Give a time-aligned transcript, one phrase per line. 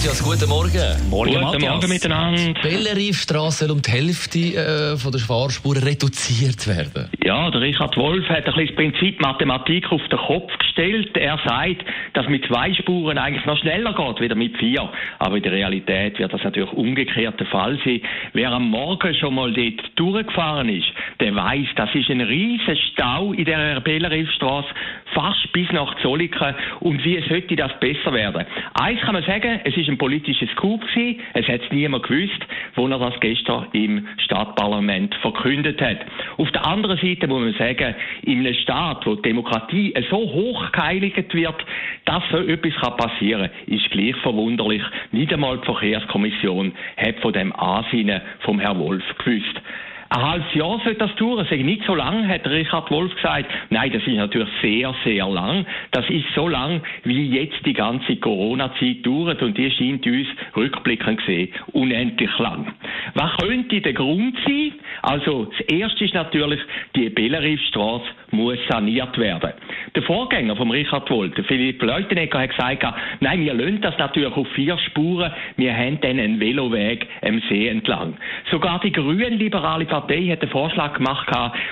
[0.00, 1.10] Matthias, guten Morgen.
[1.10, 1.72] Morgen, Guten Matthias.
[1.74, 2.54] Morgen miteinander.
[2.62, 7.10] Bellerifstrasse soll um die Hälfte äh, von der Fahrspuren reduziert werden.
[7.22, 11.14] Ja, der Richard Wolf hat ein bisschen das Prinzip Mathematik auf den Kopf gestellt.
[11.18, 14.88] Er sagt, dass mit zwei Spuren eigentlich noch schneller geht, wieder mit vier.
[15.18, 18.00] Aber in der Realität wird das natürlich umgekehrt der Fall sein.
[18.32, 20.88] Wer am Morgen schon mal dort durchgefahren ist,
[21.20, 24.68] der weiß, das ist ein riesen Stau in der Bellerifstrasse,
[25.12, 26.54] fast bis nach Zolliken.
[26.80, 28.46] Und wie sollte das besser werden?
[28.74, 31.20] Eins kann man sagen, es ist ein politisches Coup gewesen.
[31.34, 32.40] Es hat niemand gewusst,
[32.74, 35.98] wo er das gestern im Stadtparlament verkündet hat.
[36.38, 40.72] Auf der anderen Seite muss man sagen, in einem Staat, wo die Demokratie so hoch
[40.72, 41.64] geheiligt wird,
[42.04, 44.82] dass so etwas kann passieren ist gleich verwunderlich.
[45.12, 49.60] Nicht einmal die Verkehrskommission hat von dem Ansinnen vom Herrn Wolf gewusst.
[50.12, 51.46] Ein halbes Jahr sollte das dauern.
[51.46, 53.48] Ist nicht so lang, hat Richard Wolf gesagt.
[53.70, 55.64] Nein, das ist natürlich sehr, sehr lang.
[55.92, 61.18] Das ist so lang, wie jetzt die ganze Corona-Zeit dauert und die scheint uns rückblickend
[61.18, 62.74] gesehen unendlich lang.
[63.14, 64.72] Was könnte der Grund sein?
[65.02, 66.60] Also, das erste ist natürlich,
[66.96, 69.52] die Bellerifstrasse muss saniert werden.
[69.94, 72.84] Der Vorgänger von Richard Wolf, Philipp Leutenegger, hat gesagt,
[73.20, 75.32] nein, wir lösen das natürlich auf vier Spuren.
[75.56, 78.14] Wir haben dann einen Veloweg am See entlang.
[78.50, 81.28] Sogar die grün-liberale Partei hat einen Vorschlag gemacht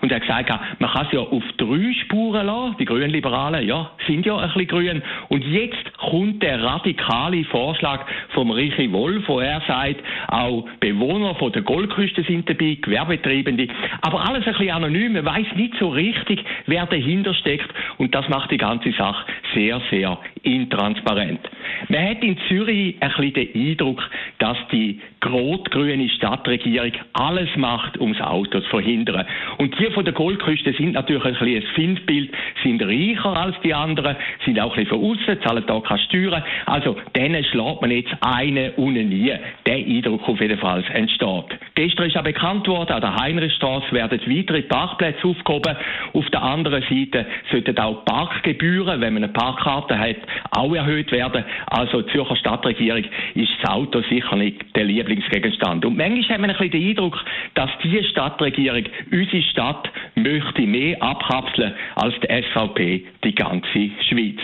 [0.00, 2.76] und hat gesagt, man kann es ja auf drei Spuren lassen.
[2.78, 5.02] Die Grünliberalen, ja, sind ja ein bisschen grün.
[5.28, 11.52] Und jetzt kommt der radikale Vorschlag vom Richie Wolf, wo er sagt, auch Bewohner von
[11.52, 13.68] der Goldküste sind dabei, Gewerbetreibende.
[14.02, 15.12] Aber alles ein bisschen anonym.
[15.14, 17.72] Man weiß nicht so richtig, wer dahinter steckt.
[17.98, 21.40] Und das macht die ganze Sache sehr, sehr intransparent.
[21.88, 24.02] Man hat in Zürich ein bisschen den Eindruck,
[24.38, 29.26] dass die rot-grüne Stadtregierung alles macht, um das Auto zu verhindern.
[29.58, 32.30] Und die von der Goldküste sind natürlich ein bisschen ein Findbild,
[32.62, 36.42] sind reicher als die anderen, sind auch ein bisschen von außen, zahlen da keine Steuern.
[36.66, 39.32] Also, denen schlägt man jetzt eine und nie.
[39.66, 41.58] Der Eindruck auf jeden Fall entsteht.
[41.74, 45.76] Gestern ist ja bekannt worden, an der Heinrichstraße werden weitere Parkplätze aufgehoben.
[46.12, 50.16] Auf der anderen Seite sollten auch Parkgebühren, wenn man eine Parkkarte hat,
[50.50, 51.44] auch erhöht werden.
[51.66, 53.04] Also, die Zürcher Stadtregierung
[53.34, 55.84] ist das Auto sicher nicht der Lieblingsgegenstand.
[55.84, 57.18] Und manchmal hat man ein bisschen den Eindruck,
[57.54, 64.38] dass die Stadtregierung unsere Stadt möchte mehr abkapseln als die SVP die ganze Schweiz.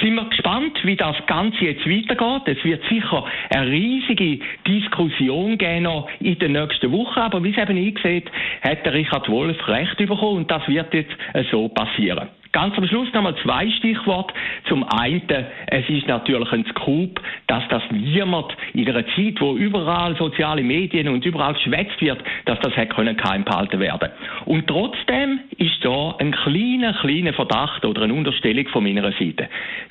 [0.00, 2.58] Sind wir gespannt, wie das Ganze jetzt weitergeht.
[2.58, 3.24] Es wird sicher
[3.54, 8.24] eine riesige Diskussion geben noch in den nächsten Wochen, aber wie es eben eingesehen
[8.62, 11.16] hat der Richard Wolf recht bekommen und das wird jetzt
[11.50, 12.28] so passieren.
[12.56, 14.32] Ganz am Schluss nochmal zwei Stichworte.
[14.66, 20.16] Zum einen, es ist natürlich ein Scoop, dass das niemand in einer Zeit, wo überall
[20.16, 24.08] soziale Medien und überall geschwätzt wird, dass das hätte können geheim behalten werden.
[24.46, 29.50] Und trotzdem ist da ein kleiner, kleiner Verdacht oder eine Unterstellung von meiner Seite.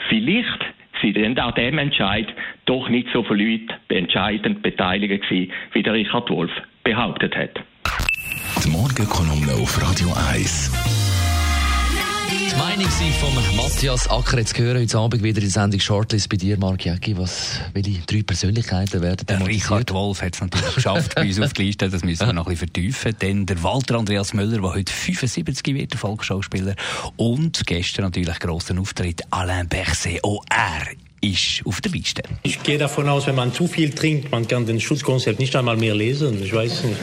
[0.09, 0.65] Vielleicht
[1.03, 2.25] sind denn an dem Entscheid
[2.65, 6.51] doch nicht so viele Leute entscheidend beteiligt gewesen, wie der Richard Wolf
[6.83, 7.59] behauptet hat.
[8.63, 10.94] Die Morgenkolumne auf Radio 1.
[12.37, 12.89] Die Meinung
[13.21, 14.39] vom Matthias Acker.
[14.39, 17.17] Jetzt hören heute Abend wieder die Sendung Shortlist bei dir, Mark Jäcki.
[17.17, 19.47] Was, welche drei Persönlichkeiten werden Der?
[19.47, 21.89] Richard Wolf hat es natürlich geschafft bei uns auf die Liste.
[21.89, 23.15] Das müssen wir noch ein bisschen vertiefen.
[23.19, 26.75] Dann der Walter Andreas Müller, der heute 75 wird, der Volksschauspieler.
[27.15, 30.43] Und gestern natürlich grosser Auftritt Alain Berset, OR
[31.21, 32.21] ist auf der Liste.
[32.43, 35.77] Ich gehe davon aus, wenn man zu viel trinkt, man kann den Schutzkonzept nicht einmal
[35.77, 36.43] mehr lesen.
[36.43, 36.99] Ich weiß nicht.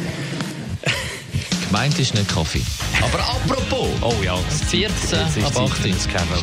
[1.73, 2.61] Gemeint ist nicht Kaffee.
[3.03, 5.73] Aber apropos, Oh ja, das 14 Jetzt ist ab Zeit 18.
[5.73, 6.43] für das Käfer.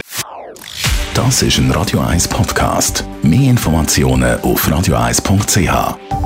[1.14, 3.04] Das ist ein Radio 1 Podcast.
[3.22, 6.19] Mehr Informationen auf radio1.ch.